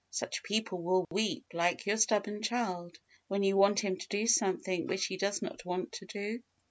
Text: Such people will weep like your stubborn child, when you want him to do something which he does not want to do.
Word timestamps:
Such 0.09 0.41
people 0.41 0.81
will 0.81 1.05
weep 1.11 1.45
like 1.53 1.85
your 1.85 1.95
stubborn 1.95 2.41
child, 2.41 2.97
when 3.27 3.43
you 3.43 3.55
want 3.55 3.81
him 3.81 3.97
to 3.97 4.07
do 4.07 4.25
something 4.25 4.87
which 4.87 5.05
he 5.05 5.15
does 5.15 5.43
not 5.43 5.63
want 5.63 5.91
to 5.91 6.07
do. 6.07 6.41